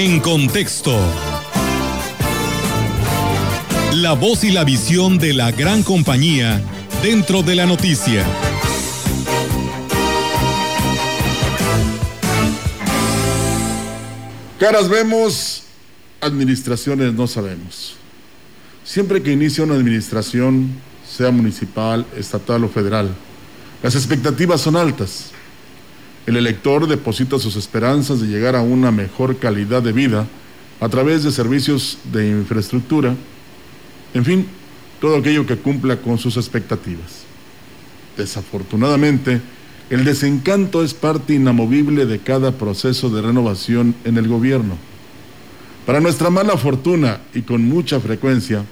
En 0.00 0.20
contexto. 0.20 0.96
La 3.94 4.12
voz 4.12 4.44
y 4.44 4.52
la 4.52 4.62
visión 4.62 5.18
de 5.18 5.34
la 5.34 5.50
gran 5.50 5.82
compañía 5.82 6.62
dentro 7.02 7.42
de 7.42 7.56
la 7.56 7.66
noticia. 7.66 8.24
Caras 14.60 14.88
vemos, 14.88 15.64
administraciones 16.20 17.12
no 17.14 17.26
sabemos. 17.26 17.96
Siempre 18.84 19.20
que 19.20 19.32
inicia 19.32 19.64
una 19.64 19.74
administración, 19.74 20.70
sea 21.10 21.32
municipal, 21.32 22.06
estatal 22.16 22.62
o 22.62 22.68
federal, 22.68 23.10
las 23.82 23.96
expectativas 23.96 24.60
son 24.60 24.76
altas. 24.76 25.32
El 26.28 26.36
elector 26.36 26.86
deposita 26.86 27.38
sus 27.38 27.56
esperanzas 27.56 28.20
de 28.20 28.26
llegar 28.26 28.54
a 28.54 28.60
una 28.60 28.90
mejor 28.90 29.38
calidad 29.38 29.82
de 29.82 29.92
vida 29.92 30.26
a 30.78 30.88
través 30.90 31.24
de 31.24 31.32
servicios 31.32 31.96
de 32.12 32.28
infraestructura, 32.28 33.16
en 34.12 34.24
fin, 34.26 34.46
todo 35.00 35.16
aquello 35.16 35.46
que 35.46 35.56
cumpla 35.56 35.96
con 35.96 36.18
sus 36.18 36.36
expectativas. 36.36 37.22
Desafortunadamente, 38.18 39.40
el 39.88 40.04
desencanto 40.04 40.84
es 40.84 40.92
parte 40.92 41.32
inamovible 41.32 42.04
de 42.04 42.18
cada 42.18 42.52
proceso 42.52 43.08
de 43.08 43.22
renovación 43.22 43.94
en 44.04 44.18
el 44.18 44.28
gobierno. 44.28 44.76
Para 45.86 46.00
nuestra 46.00 46.28
mala 46.28 46.58
fortuna 46.58 47.22
y 47.32 47.40
con 47.40 47.66
mucha 47.66 48.00
frecuencia, 48.00 48.66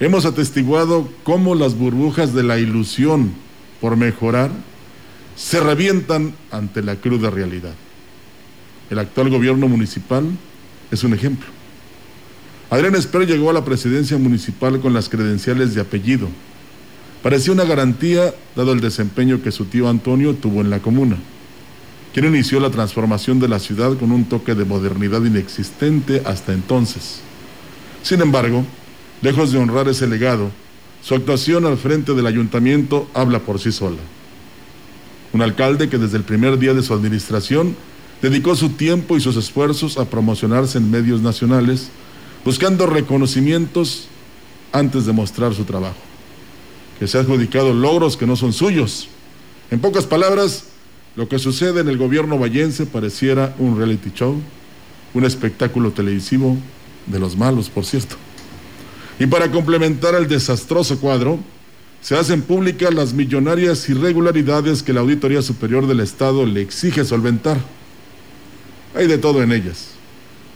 hemos 0.00 0.24
atestiguado 0.24 1.08
cómo 1.22 1.54
las 1.54 1.78
burbujas 1.78 2.34
de 2.34 2.42
la 2.42 2.58
ilusión 2.58 3.30
por 3.80 3.96
mejorar 3.96 4.50
se 5.40 5.58
revientan 5.58 6.34
ante 6.50 6.82
la 6.82 6.96
cruda 6.96 7.30
realidad. 7.30 7.72
El 8.90 8.98
actual 8.98 9.30
gobierno 9.30 9.68
municipal 9.68 10.24
es 10.90 11.02
un 11.02 11.14
ejemplo. 11.14 11.48
Adrián 12.68 12.94
Esper 12.94 13.26
llegó 13.26 13.48
a 13.48 13.54
la 13.54 13.64
presidencia 13.64 14.18
municipal 14.18 14.80
con 14.80 14.92
las 14.92 15.08
credenciales 15.08 15.74
de 15.74 15.80
apellido. 15.80 16.28
Parecía 17.22 17.54
una 17.54 17.64
garantía 17.64 18.34
dado 18.54 18.72
el 18.72 18.80
desempeño 18.80 19.42
que 19.42 19.50
su 19.50 19.64
tío 19.64 19.88
Antonio 19.88 20.34
tuvo 20.34 20.60
en 20.60 20.68
la 20.68 20.80
comuna, 20.80 21.16
quien 22.12 22.26
inició 22.26 22.60
la 22.60 22.70
transformación 22.70 23.40
de 23.40 23.48
la 23.48 23.58
ciudad 23.58 23.96
con 23.96 24.12
un 24.12 24.26
toque 24.26 24.54
de 24.54 24.66
modernidad 24.66 25.24
inexistente 25.24 26.22
hasta 26.26 26.52
entonces. 26.52 27.20
Sin 28.02 28.20
embargo, 28.20 28.64
lejos 29.22 29.52
de 29.52 29.58
honrar 29.58 29.88
ese 29.88 30.06
legado, 30.06 30.50
su 31.02 31.14
actuación 31.14 31.64
al 31.64 31.78
frente 31.78 32.12
del 32.14 32.26
ayuntamiento 32.26 33.08
habla 33.14 33.40
por 33.40 33.58
sí 33.58 33.72
sola. 33.72 33.98
Un 35.32 35.42
alcalde 35.42 35.88
que 35.88 35.98
desde 35.98 36.16
el 36.16 36.24
primer 36.24 36.58
día 36.58 36.74
de 36.74 36.82
su 36.82 36.92
administración 36.92 37.76
dedicó 38.20 38.56
su 38.56 38.70
tiempo 38.70 39.16
y 39.16 39.20
sus 39.20 39.36
esfuerzos 39.36 39.96
a 39.96 40.04
promocionarse 40.04 40.78
en 40.78 40.90
medios 40.90 41.22
nacionales, 41.22 41.88
buscando 42.44 42.86
reconocimientos 42.86 44.08
antes 44.72 45.06
de 45.06 45.12
mostrar 45.12 45.54
su 45.54 45.64
trabajo. 45.64 45.96
Que 46.98 47.06
se 47.06 47.18
ha 47.18 47.20
adjudicado 47.22 47.72
logros 47.72 48.16
que 48.16 48.26
no 48.26 48.36
son 48.36 48.52
suyos. 48.52 49.08
En 49.70 49.80
pocas 49.80 50.06
palabras, 50.06 50.64
lo 51.16 51.28
que 51.28 51.38
sucede 51.38 51.80
en 51.80 51.88
el 51.88 51.96
gobierno 51.96 52.38
vallense 52.38 52.86
pareciera 52.86 53.54
un 53.58 53.78
reality 53.78 54.10
show, 54.14 54.40
un 55.14 55.24
espectáculo 55.24 55.92
televisivo 55.92 56.56
de 57.06 57.18
los 57.18 57.36
malos, 57.36 57.68
por 57.70 57.84
cierto. 57.84 58.16
Y 59.18 59.26
para 59.26 59.50
complementar 59.50 60.14
el 60.14 60.28
desastroso 60.28 60.98
cuadro, 60.98 61.38
se 62.00 62.16
hacen 62.16 62.42
públicas 62.42 62.92
las 62.94 63.12
millonarias 63.12 63.88
irregularidades 63.88 64.82
que 64.82 64.92
la 64.92 65.00
Auditoría 65.00 65.42
Superior 65.42 65.86
del 65.86 66.00
Estado 66.00 66.46
le 66.46 66.62
exige 66.62 67.04
solventar. 67.04 67.58
Hay 68.94 69.06
de 69.06 69.18
todo 69.18 69.42
en 69.42 69.52
ellas, 69.52 69.90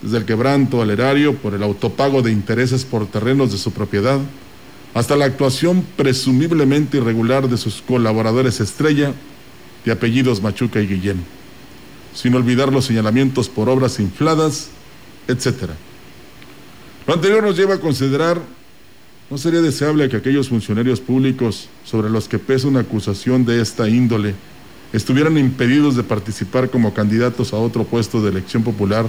desde 0.00 0.18
el 0.18 0.24
quebranto 0.24 0.82
al 0.82 0.90
erario 0.90 1.34
por 1.34 1.54
el 1.54 1.62
autopago 1.62 2.22
de 2.22 2.30
intereses 2.30 2.84
por 2.84 3.06
terrenos 3.06 3.50
de 3.50 3.58
su 3.58 3.72
propiedad, 3.72 4.20
hasta 4.94 5.16
la 5.16 5.24
actuación 5.24 5.84
presumiblemente 5.96 6.98
irregular 6.98 7.48
de 7.48 7.56
sus 7.56 7.82
colaboradores 7.82 8.60
estrella, 8.60 9.12
de 9.84 9.92
apellidos 9.92 10.42
Machuca 10.42 10.80
y 10.80 10.86
Guillén, 10.86 11.24
sin 12.14 12.34
olvidar 12.34 12.72
los 12.72 12.84
señalamientos 12.84 13.48
por 13.48 13.68
obras 13.68 13.98
infladas, 13.98 14.68
etcétera. 15.26 15.74
Lo 17.06 17.14
anterior 17.14 17.42
nos 17.42 17.56
lleva 17.56 17.74
a 17.74 17.80
considerar, 17.80 18.40
¿no 19.32 19.38
sería 19.38 19.62
deseable 19.62 20.10
que 20.10 20.18
aquellos 20.18 20.50
funcionarios 20.50 21.00
públicos 21.00 21.70
sobre 21.86 22.10
los 22.10 22.28
que 22.28 22.38
pesa 22.38 22.68
una 22.68 22.80
acusación 22.80 23.46
de 23.46 23.62
esta 23.62 23.88
índole 23.88 24.34
estuvieran 24.92 25.38
impedidos 25.38 25.96
de 25.96 26.02
participar 26.02 26.68
como 26.68 26.92
candidatos 26.92 27.54
a 27.54 27.56
otro 27.56 27.84
puesto 27.84 28.20
de 28.20 28.28
elección 28.28 28.62
popular 28.62 29.06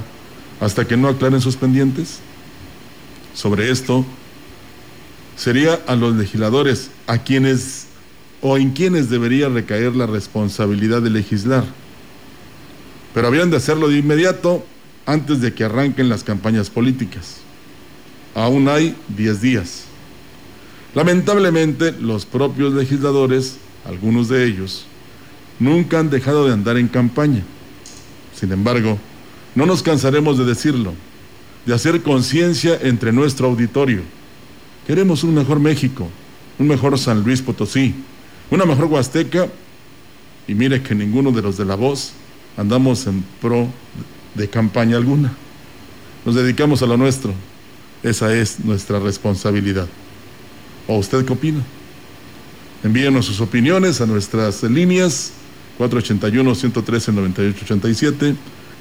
hasta 0.61 0.87
que 0.87 0.95
no 0.95 1.09
aclaren 1.09 1.41
sus 1.41 1.57
pendientes? 1.57 2.19
Sobre 3.33 3.69
esto, 3.69 4.05
sería 5.35 5.77
a 5.87 5.95
los 5.97 6.15
legisladores 6.15 6.89
a 7.05 7.17
quienes 7.17 7.87
o 8.39 8.57
en 8.57 8.71
quienes 8.71 9.09
debería 9.09 9.49
recaer 9.49 9.93
la 9.93 10.05
responsabilidad 10.05 11.01
de 11.01 11.09
legislar. 11.09 11.65
Pero 13.13 13.27
habrían 13.27 13.51
de 13.51 13.57
hacerlo 13.57 13.89
de 13.89 13.97
inmediato 13.97 14.65
antes 15.05 15.41
de 15.41 15.53
que 15.53 15.65
arranquen 15.65 16.07
las 16.07 16.23
campañas 16.23 16.69
políticas 16.69 17.41
aún 18.35 18.67
hay 18.67 18.95
10 19.09 19.41
días. 19.41 19.92
Lamentablemente, 20.95 21.91
los 21.91 22.25
propios 22.25 22.73
legisladores, 22.73 23.57
algunos 23.85 24.29
de 24.29 24.45
ellos, 24.45 24.85
nunca 25.59 25.99
han 25.99 26.09
dejado 26.09 26.45
de 26.45 26.53
andar 26.53 26.77
en 26.77 26.87
campaña. 26.87 27.43
Sin 28.35 28.51
embargo, 28.51 28.99
no 29.55 29.65
nos 29.65 29.81
cansaremos 29.81 30.37
de 30.37 30.45
decirlo, 30.45 30.93
de 31.65 31.73
hacer 31.73 32.01
conciencia 32.01 32.77
entre 32.81 33.11
nuestro 33.11 33.47
auditorio. 33.47 34.01
Queremos 34.85 35.23
un 35.23 35.33
mejor 35.33 35.59
México, 35.59 36.09
un 36.59 36.67
mejor 36.67 36.97
San 36.99 37.23
Luis 37.23 37.41
Potosí, 37.41 37.95
una 38.51 38.65
mejor 38.65 38.85
Huasteca, 38.85 39.47
y 40.47 40.53
mire 40.53 40.83
que 40.83 40.93
ninguno 40.93 41.31
de 41.31 41.41
los 41.41 41.57
de 41.57 41.65
la 41.65 41.75
voz 41.75 42.13
andamos 42.57 43.07
en 43.07 43.23
pro 43.41 43.67
de 44.35 44.49
campaña 44.49 44.97
alguna. 44.97 45.33
Nos 46.25 46.35
dedicamos 46.35 46.83
a 46.83 46.85
lo 46.85 46.97
nuestro, 46.97 47.33
esa 48.03 48.35
es 48.35 48.59
nuestra 48.59 48.99
responsabilidad. 48.99 49.87
¿O 50.87 50.97
usted 50.97 51.25
qué 51.25 51.33
opina? 51.33 51.61
Envíenos 52.83 53.25
sus 53.25 53.39
opiniones 53.39 54.01
a 54.01 54.05
nuestras 54.05 54.61
líneas 54.63 55.31
481-113-9887, 55.79 58.35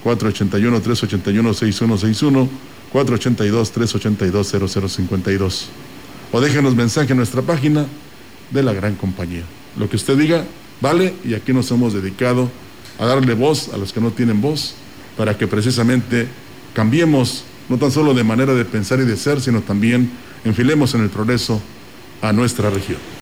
481-381-6161, 0.04 2.48
482-382-0052. 2.92 5.66
O 6.32 6.40
déjenos 6.40 6.74
mensaje 6.74 7.12
en 7.12 7.18
nuestra 7.18 7.42
página 7.42 7.86
de 8.50 8.62
la 8.62 8.72
gran 8.72 8.96
compañía. 8.96 9.44
Lo 9.78 9.88
que 9.88 9.94
usted 9.96 10.16
diga, 10.16 10.44
vale, 10.80 11.14
y 11.24 11.34
aquí 11.34 11.52
nos 11.52 11.70
hemos 11.70 11.92
dedicado 11.92 12.50
a 12.98 13.06
darle 13.06 13.34
voz 13.34 13.68
a 13.72 13.76
los 13.76 13.92
que 13.92 14.00
no 14.00 14.10
tienen 14.10 14.40
voz, 14.40 14.74
para 15.16 15.38
que 15.38 15.46
precisamente 15.46 16.26
cambiemos 16.74 17.44
no 17.68 17.78
tan 17.78 17.92
solo 17.92 18.14
de 18.14 18.24
manera 18.24 18.54
de 18.54 18.64
pensar 18.64 18.98
y 19.00 19.04
de 19.04 19.16
ser, 19.16 19.40
sino 19.40 19.60
también 19.60 20.10
enfilemos 20.44 20.94
en 20.94 21.02
el 21.02 21.10
progreso 21.10 21.62
a 22.22 22.32
nuestra 22.32 22.70
región. 22.70 23.12